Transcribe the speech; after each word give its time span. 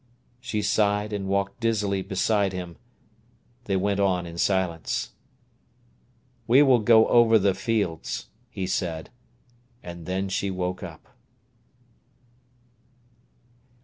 She 0.39 0.63
sighed 0.63 1.13
and 1.13 1.27
walked 1.27 1.59
dizzily 1.59 2.01
beside 2.01 2.53
him. 2.53 2.77
They 3.65 3.75
went 3.75 3.99
on 3.99 4.25
in 4.25 4.39
silence. 4.39 5.11
"We 6.47 6.63
will 6.63 6.79
go 6.79 7.07
over 7.07 7.37
the 7.37 7.53
fields," 7.53 8.25
he 8.49 8.65
said; 8.65 9.11
and 9.83 10.07
then 10.07 10.27
she 10.27 10.49
woke 10.49 10.81
up. 10.81 11.07